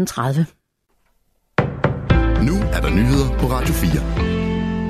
13.30. 0.00 0.02
Nu 2.44 2.54
er 2.72 2.80
der 2.80 2.90
nyheder 2.90 3.38
på 3.38 3.46
Radio 3.46 3.74
4. 3.74 4.45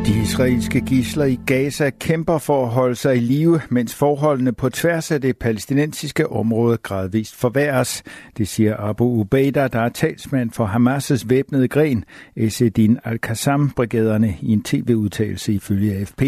De 0.07 0.23
israelske 0.23 0.81
gisler 0.81 1.25
i 1.25 1.39
Gaza 1.47 1.91
kæmper 1.91 2.39
for 2.39 2.65
at 2.65 2.71
holde 2.71 2.95
sig 2.95 3.17
i 3.17 3.21
live, 3.21 3.61
mens 3.71 3.95
forholdene 3.95 4.53
på 4.53 4.69
tværs 4.69 5.11
af 5.11 5.21
det 5.21 5.37
palæstinensiske 5.37 6.31
område 6.31 6.77
gradvist 6.77 7.37
forværres. 7.37 8.03
Det 8.39 8.49
siger 8.49 8.77
Abu 8.77 9.05
Ubaida, 9.05 9.69
der 9.69 9.81
er 9.81 9.89
talsmand 9.89 10.51
for 10.51 10.67
Hamas' 10.67 11.25
væbnede 11.29 11.69
gren, 11.69 12.05
Esedin 12.37 12.99
al-Qassam-brigaderne 13.05 14.37
i 14.41 14.53
en 14.53 14.63
tv-udtalelse 14.63 15.53
ifølge 15.53 15.95
AFP. 15.95 16.23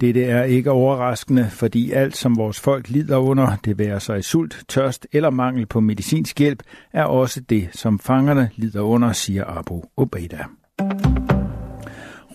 Dette 0.00 0.24
er 0.24 0.44
ikke 0.44 0.70
overraskende, 0.70 1.46
fordi 1.50 1.92
alt 1.92 2.16
som 2.16 2.36
vores 2.36 2.60
folk 2.60 2.88
lider 2.88 3.16
under, 3.16 3.56
det 3.64 3.78
være 3.78 4.00
sig 4.00 4.24
sult, 4.24 4.64
tørst 4.68 5.06
eller 5.12 5.30
mangel 5.30 5.66
på 5.66 5.80
medicinsk 5.80 6.38
hjælp, 6.38 6.62
er 6.92 7.04
også 7.04 7.40
det, 7.40 7.68
som 7.72 7.98
fangerne 7.98 8.50
lider 8.56 8.80
under, 8.80 9.12
siger 9.12 9.58
Abu 9.58 9.82
Ubaida. 9.96 10.44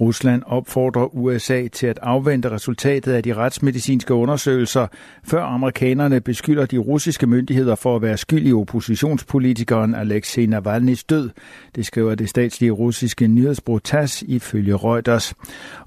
Rusland 0.02 0.44
opfordrer 0.46 1.16
USA 1.16 1.68
til 1.68 1.88
at 1.88 2.00
afvente 2.02 2.52
resultatet 2.52 3.12
af 3.12 3.24
de 3.24 3.34
retsmedicinske 3.34 4.14
undersøgelser, 4.14 4.88
før 5.24 5.44
amerikanerne 5.44 6.22
beskylder 6.22 6.66
de 6.66 6.78
russiske 6.78 7.28
myndigheder 7.28 7.76
for 7.76 7.96
at 7.96 8.02
være 8.02 8.18
skyld 8.18 8.48
i 8.48 8.54
oppositionspolitikeren 8.54 9.96
Alexei 9.96 10.46
Navalny's 10.46 11.04
død. 11.10 11.30
Det 11.76 11.86
skriver 11.86 12.16
det 12.16 12.30
statslige 12.30 12.72
russiske 12.72 13.28
nyhedsbureau 13.28 13.80
TASS 13.80 14.24
ifølge 14.28 14.76
Reuters. 14.76 15.34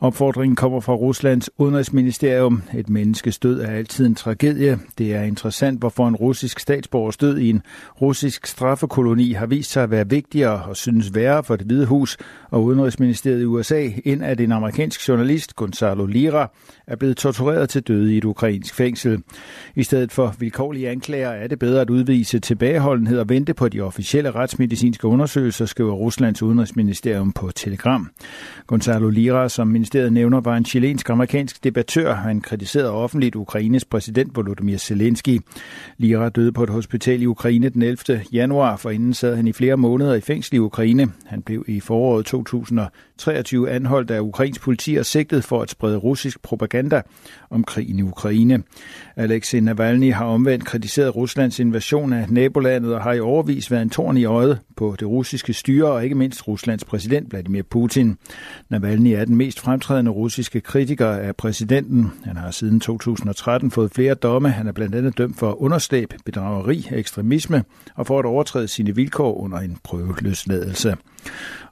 Opfordringen 0.01 0.57
kommer 0.57 0.81
fra 0.81 0.95
Ruslands 0.95 1.51
udenrigsministerium. 1.59 2.63
Et 2.75 2.89
menneskes 2.89 3.39
død 3.39 3.61
er 3.61 3.71
altid 3.71 4.07
en 4.07 4.15
tragedie. 4.15 4.79
Det 4.99 5.15
er 5.15 5.23
interessant, 5.23 5.79
hvorfor 5.79 6.09
en 6.09 6.17
russisk 6.17 6.59
statsborgers 6.59 7.17
død 7.17 7.39
i 7.39 7.51
en 7.51 7.63
russisk 8.01 8.47
straffekoloni 8.47 9.33
har 9.33 9.47
vist 9.47 9.71
sig 9.71 9.83
at 9.83 9.91
være 9.91 10.09
vigtigere 10.09 10.63
og 10.63 10.77
synes 10.77 11.15
værre 11.15 11.45
for 11.45 11.57
det 11.57 11.67
hvide 11.67 11.87
hus 11.87 12.19
og 12.51 12.65
udenrigsministeriet 12.65 13.43
i 13.43 13.45
USA 13.45 13.89
ind, 14.05 14.25
at 14.25 14.41
en 14.41 14.53
amerikansk 14.53 15.09
journalist, 15.09 15.57
Gonzalo 15.57 16.07
Lira, 16.07 16.51
er 16.87 16.97
blevet 16.97 17.17
tortureret 17.17 17.69
til 17.69 17.83
døde 17.83 18.15
i 18.15 18.19
et 18.19 18.25
ukrainsk 18.25 18.75
fængsel. 18.75 19.23
I 19.75 19.83
stedet 19.83 20.13
for 20.13 20.35
vilkårlige 20.39 20.91
anklager 20.91 21.29
er 21.29 21.47
det 21.47 21.59
bedre 21.59 21.81
at 21.81 21.91
udvise 21.91 22.39
tilbageholdenhed 22.39 23.19
og 23.19 23.29
vente 23.29 23.55
på 23.55 23.69
de 23.69 23.81
officielle 23.81 24.31
retsmedicinske 24.31 25.07
undersøgelser, 25.07 25.67
skriver 25.67 25.93
Ruslands 25.93 26.43
udenrigsministerium 26.43 27.33
på 27.33 27.51
Telegram. 27.55 28.11
Gonzalo 28.67 29.09
Lira, 29.09 29.49
som 29.49 29.69
ministeriet 29.69 30.13
nævner, 30.13 30.41
var 30.41 30.57
en 30.57 30.65
chilensk-amerikansk 30.65 31.65
debattør. 31.65 32.15
Han 32.15 32.41
kritiserede 32.41 32.91
offentligt 32.91 33.37
Ukraines 33.37 33.85
præsident 33.85 34.37
Volodymyr 34.37 34.77
Zelensky. 34.77 35.41
Lira 35.97 36.29
døde 36.29 36.53
på 36.53 36.63
et 36.63 36.71
hospital 36.71 37.23
i 37.23 37.27
Ukraine 37.27 37.69
den 37.69 37.83
11. 37.83 38.23
januar, 38.33 38.77
for 38.77 38.91
inden 38.91 39.15
sad 39.15 39.37
han 39.37 39.47
i 39.47 39.53
flere 39.53 39.77
måneder 39.77 40.15
i 40.15 40.21
fængsel 40.21 40.55
i 40.55 40.59
Ukraine. 40.59 41.09
Han 41.27 41.43
blev 41.43 41.65
i 41.69 41.81
foråret 41.81 42.27
2023 42.27 43.71
anholdt 43.71 43.92
af 43.95 44.21
ukrainsk 44.21 44.61
politi 44.61 44.97
og 44.97 45.07
sigtet 45.07 45.45
for 45.45 45.63
at 45.63 45.71
sprede 45.71 45.97
russisk 45.97 46.43
propaganda 46.43 47.03
om 47.51 47.65
krigen 47.65 47.99
i 47.99 48.03
Ukraine. 48.03 48.63
Alexei 49.17 49.61
Navalny 49.61 50.13
har 50.13 50.25
omvendt 50.25 50.65
kritiseret 50.65 51.17
Ruslands 51.17 51.59
invasion 51.59 52.13
af 52.13 52.27
nabolandet 52.31 52.95
og 52.95 53.03
har 53.03 53.13
i 53.13 53.21
overvis 53.21 53.71
været 53.71 53.83
en 53.83 53.91
torn 53.91 54.17
i 54.17 54.25
øjet 54.25 54.59
på 54.83 54.97
det 55.01 55.09
russiske 55.09 55.53
styre 55.53 55.93
og 55.93 56.05
ikke 56.05 56.15
mindst 56.15 56.49
Ruslands 56.49 56.85
præsident 56.85 57.31
Vladimir 57.31 57.63
Putin. 57.63 58.19
Navalny 58.69 59.09
er 59.09 59.25
den 59.25 59.37
mest 59.37 59.61
fremtrædende 59.61 60.11
russiske 60.11 60.61
kritiker 60.61 61.09
af 61.09 61.37
præsidenten. 61.37 62.13
Han 62.25 62.37
har 62.37 62.51
siden 62.51 62.81
2013 62.81 63.71
fået 63.71 63.93
flere 63.93 64.15
domme. 64.15 64.51
Han 64.51 64.67
er 64.67 64.73
blandt 64.73 64.95
andet 64.95 65.19
dømt 65.19 65.39
for 65.39 65.63
underslæb, 65.63 66.13
bedrageri, 66.25 66.89
ekstremisme 66.93 67.65
og 67.95 68.07
for 68.07 68.19
at 68.19 68.25
overtræde 68.25 68.69
sine 68.69 68.95
vilkår 68.95 69.35
under 69.35 69.59
en 69.59 69.79
prøveløsladelse. 69.85 70.97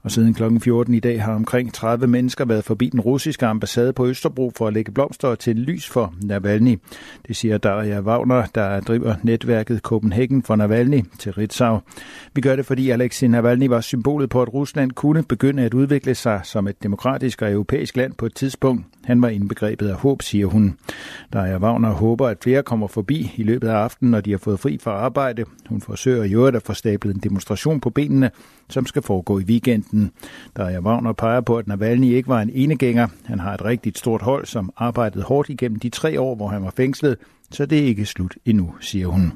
Og 0.02 0.10
siden 0.10 0.34
kl. 0.34 0.42
14 0.60 0.94
i 0.94 1.00
dag 1.00 1.22
har 1.22 1.34
omkring 1.34 1.74
30 1.74 2.06
mennesker 2.06 2.44
været 2.44 2.64
forbi 2.64 2.88
den 2.88 3.00
russiske 3.00 3.46
ambassade 3.46 3.92
på 3.92 4.06
Østerbro 4.06 4.52
for 4.56 4.66
at 4.66 4.72
lægge 4.72 4.92
blomster 4.92 5.34
til 5.34 5.56
lys 5.56 5.88
for 5.88 6.14
Navalny. 6.22 6.78
Det 7.28 7.36
siger 7.36 7.58
Daria 7.58 8.00
Wagner, 8.00 8.46
der 8.54 8.80
driver 8.80 9.14
netværket 9.22 9.80
Copenhagen 9.80 10.42
for 10.42 10.56
Navalny 10.56 11.02
til 11.18 11.32
Ritzau. 11.32 11.80
Vi 12.34 12.40
gør 12.40 12.56
det, 12.56 12.66
fordi 12.66 12.90
Alexei 13.00 13.28
Navalny 13.28 13.66
var 13.66 13.80
symbolet 13.80 14.30
på, 14.30 14.42
at 14.42 14.54
Rusland 14.54 14.92
kunne 14.92 15.22
begynde 15.22 15.62
at 15.62 15.74
udvikle 15.74 16.14
sig 16.14 16.40
som 16.44 16.68
et 16.68 16.82
demokratisk 16.82 17.42
og 17.42 17.52
europæisk 17.52 17.96
land 17.96 18.12
på 18.12 18.26
et 18.26 18.34
tidspunkt. 18.34 18.84
Han 19.04 19.22
var 19.22 19.28
indbegrebet 19.28 19.88
af 19.88 19.94
håb, 19.94 20.22
siger 20.22 20.46
hun. 20.46 20.78
Daria 21.32 21.58
Wagner 21.58 21.90
håber, 21.90 22.28
at 22.28 22.36
flere 22.42 22.62
kommer 22.62 22.86
forbi 22.86 23.32
i 23.36 23.42
løbet 23.42 23.68
af 23.68 23.74
aftenen, 23.74 24.10
når 24.10 24.20
de 24.20 24.30
har 24.30 24.38
fået 24.38 24.60
fri 24.60 24.78
fra 24.82 24.90
arbejde. 24.90 25.44
Hun 25.68 25.80
forsøger 25.80 26.24
i 26.24 26.34
øvrigt 26.34 26.56
at 26.56 26.62
få 26.62 26.74
stablet 26.74 27.14
en 27.14 27.20
demonstration 27.20 27.80
på 27.80 27.90
benene, 27.90 28.30
som 28.68 28.86
skal 28.86 29.02
foregå 29.02 29.38
i 29.38 29.44
weekenden. 29.44 30.10
Daria 30.56 30.80
Wagner 30.80 31.12
peger 31.12 31.40
på, 31.40 31.58
at 31.58 31.66
Navalny 31.66 32.06
ikke 32.06 32.28
var 32.28 32.40
en 32.40 32.50
enegænger. 32.50 33.06
Han 33.24 33.40
har 33.40 33.54
et 33.54 33.64
rigtigt 33.64 33.98
stort 33.98 34.22
hold, 34.22 34.46
som 34.46 34.72
arbejdede 34.76 35.24
hårdt 35.24 35.48
igennem 35.48 35.78
de 35.78 35.88
tre 35.88 36.20
år, 36.20 36.34
hvor 36.34 36.48
han 36.48 36.62
var 36.64 36.72
fængslet, 36.76 37.16
så 37.50 37.66
det 37.66 37.78
er 37.78 37.84
ikke 37.84 38.06
slut 38.06 38.36
endnu, 38.44 38.74
siger 38.80 39.06
hun. 39.06 39.32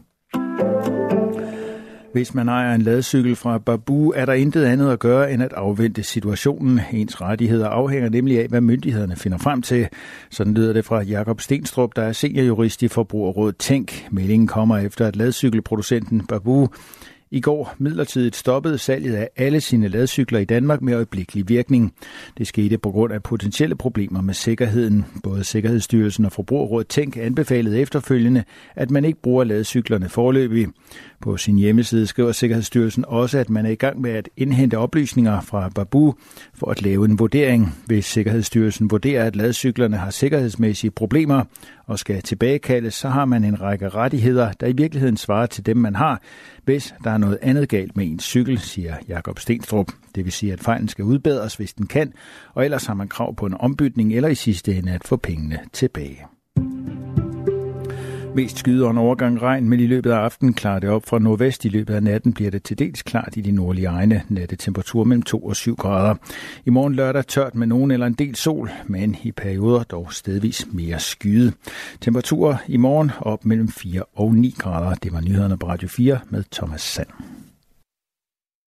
Hvis 2.15 2.35
man 2.35 2.49
ejer 2.49 2.75
en 2.75 2.83
ladcykel 2.83 3.37
fra 3.37 3.59
Babu, 3.59 4.11
er 4.11 4.25
der 4.25 4.33
intet 4.33 4.65
andet 4.65 4.91
at 4.91 4.99
gøre 4.99 5.33
end 5.33 5.43
at 5.43 5.53
afvente 5.53 6.03
situationen. 6.03 6.81
Ens 6.93 7.21
rettigheder 7.21 7.69
afhænger 7.69 8.09
nemlig 8.09 8.41
af, 8.41 8.49
hvad 8.49 8.61
myndighederne 8.61 9.17
finder 9.17 9.39
frem 9.39 9.63
til. 9.63 9.89
Sådan 10.31 10.55
lyder 10.55 10.73
det 10.73 10.85
fra 10.85 11.03
Jakob 11.03 11.41
Stenstrup, 11.41 11.97
der 11.97 12.03
er 12.03 12.13
seniorjurist 12.13 12.83
i 12.83 12.89
Forbrugerrådet 12.89 13.57
Tænk. 13.57 14.09
Meldingen 14.11 14.47
kommer 14.47 14.79
efter, 14.79 15.07
at 15.07 15.17
ladcykelproducenten 15.17 16.27
Babu 16.27 16.69
i 17.34 17.41
går 17.41 17.75
midlertidigt 17.78 18.37
stoppede 18.37 18.78
salget 18.78 19.15
af 19.15 19.28
alle 19.37 19.61
sine 19.61 19.89
ladcykler 19.89 20.39
i 20.39 20.45
Danmark 20.45 20.83
med 20.83 20.95
øjeblikkelig 20.95 21.49
virkning. 21.49 21.95
Det 22.39 22.47
skete 22.47 22.78
på 22.78 22.91
grund 22.91 23.12
af 23.12 23.22
potentielle 23.22 23.77
problemer 23.77 24.21
med 24.21 24.34
sikkerheden. 24.34 25.05
Både 25.22 25.44
Sikkerhedsstyrelsen 25.44 26.25
og 26.25 26.33
Forbrugerrådet 26.33 26.89
Tænk 26.89 27.17
anbefalede 27.17 27.81
efterfølgende, 27.81 28.44
at 28.77 28.91
man 28.91 29.05
ikke 29.05 29.21
bruger 29.23 29.44
ladcyklerne 29.44 30.09
forløbig. 30.09 30.67
På 31.21 31.37
sin 31.37 31.59
hjemmeside 31.59 32.06
skriver 32.06 32.33
Sikkerhedsstyrelsen 32.33 33.05
også, 33.09 33.39
at 33.39 33.50
man 33.50 33.67
er 33.67 33.71
i 33.71 33.75
gang 33.75 34.00
med 34.00 34.11
at 34.11 34.28
indhente 34.37 34.78
oplysninger 34.78 35.41
fra 35.41 35.69
Babu 35.69 36.15
for 36.55 36.71
at 36.71 36.83
lave 36.83 37.05
en 37.05 37.19
vurdering. 37.19 37.75
Hvis 37.87 38.05
Sikkerhedsstyrelsen 38.05 38.91
vurderer, 38.91 39.25
at 39.25 39.37
ladcyklerne 39.37 39.97
har 39.97 40.11
sikkerhedsmæssige 40.11 40.91
problemer 40.91 41.44
og 41.87 41.99
skal 41.99 42.22
tilbagekaldes, 42.22 42.95
så 42.95 43.09
har 43.09 43.25
man 43.25 43.45
en 43.45 43.61
række 43.61 43.89
rettigheder, 43.89 44.53
der 44.53 44.67
i 44.67 44.72
virkeligheden 44.72 45.17
svarer 45.17 45.47
til 45.47 45.67
dem, 45.67 45.77
man 45.77 45.97
har, 45.97 46.22
hvis 46.65 46.95
der 47.05 47.11
er 47.11 47.19
noget 47.19 47.39
andet 47.43 47.69
galt 47.69 47.97
med 47.97 48.06
ens 48.06 48.25
cykel, 48.25 48.59
siger 48.59 48.97
Jakob 49.09 49.39
Stenstrup. 49.39 49.93
Det 50.15 50.25
vil 50.25 50.33
sige, 50.33 50.53
at 50.53 50.61
fejlen 50.61 50.89
skal 50.89 51.05
udbedres, 51.05 51.56
hvis 51.56 51.73
den 51.73 51.87
kan, 51.87 52.12
og 52.55 52.65
ellers 52.65 52.87
har 52.87 52.94
man 52.94 53.09
krav 53.09 53.34
på 53.34 53.47
en 53.47 53.55
ombytning 53.61 54.15
eller 54.15 54.28
i 54.28 54.34
sidste 54.34 54.75
ende 54.75 54.93
at 54.93 55.05
få 55.05 55.17
pengene 55.17 55.59
tilbage. 55.73 56.34
Mest 58.34 58.59
skyder 58.59 58.91
en 58.91 58.99
overgang 58.99 59.43
regn, 59.43 59.69
men 59.69 59.81
i 59.81 59.87
løbet 59.87 60.11
af 60.11 60.17
aftenen 60.17 60.55
klarer 60.55 60.78
det 60.78 60.91
op 60.91 61.06
fra 61.06 61.19
nordvest. 61.19 61.65
I 61.65 61.69
løbet 61.69 61.95
af 61.95 62.03
natten 62.03 62.33
bliver 62.33 62.50
det 62.50 62.62
til 62.62 62.78
dels 62.78 63.03
klart 63.03 63.37
i 63.37 63.41
de 63.41 63.50
nordlige 63.50 63.87
egne. 63.87 64.22
Nattetemperatur 64.28 65.05
mellem 65.05 65.22
2 65.22 65.39
og 65.39 65.56
7 65.56 65.77
grader. 65.77 66.15
I 66.65 66.71
morgen 66.71 66.94
lørdag 66.94 67.27
tørt 67.27 67.55
med 67.55 67.67
nogen 67.67 67.91
eller 67.91 68.06
en 68.06 68.15
del 68.15 68.34
sol, 68.34 68.71
men 68.87 69.17
i 69.23 69.33
perioder 69.33 69.83
dog 69.83 70.12
stedvis 70.12 70.67
mere 70.73 70.99
skyde. 70.99 71.53
Temperaturer 72.00 72.56
i 72.69 72.77
morgen 72.77 73.11
op 73.21 73.44
mellem 73.44 73.69
4 73.69 74.03
og 74.15 74.34
9 74.34 74.55
grader. 74.59 74.94
Det 74.94 75.12
var 75.12 75.21
nyhederne 75.21 75.59
på 75.59 75.67
Radio 75.67 75.89
4 75.89 76.19
med 76.31 76.44
Thomas 76.53 76.81
Sand. 76.81 77.09